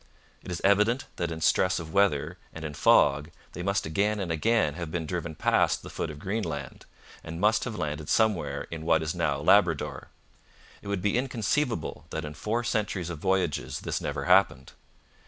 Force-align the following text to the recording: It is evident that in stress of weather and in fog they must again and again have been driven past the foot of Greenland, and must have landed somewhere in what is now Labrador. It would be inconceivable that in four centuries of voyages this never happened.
It 0.41 0.49
is 0.51 0.61
evident 0.63 1.05
that 1.17 1.29
in 1.31 1.41
stress 1.41 1.77
of 1.77 1.93
weather 1.93 2.39
and 2.55 2.65
in 2.65 2.73
fog 2.73 3.29
they 3.53 3.61
must 3.61 3.85
again 3.85 4.19
and 4.19 4.31
again 4.31 4.73
have 4.73 4.89
been 4.89 5.05
driven 5.05 5.35
past 5.35 5.83
the 5.83 5.91
foot 5.91 6.09
of 6.09 6.17
Greenland, 6.17 6.87
and 7.23 7.39
must 7.39 7.65
have 7.65 7.75
landed 7.75 8.09
somewhere 8.09 8.65
in 8.71 8.83
what 8.83 9.03
is 9.03 9.13
now 9.13 9.37
Labrador. 9.37 10.07
It 10.81 10.87
would 10.87 11.03
be 11.03 11.19
inconceivable 11.19 12.07
that 12.09 12.25
in 12.25 12.33
four 12.33 12.63
centuries 12.63 13.11
of 13.11 13.19
voyages 13.19 13.81
this 13.81 14.01
never 14.01 14.25
happened. 14.25 14.71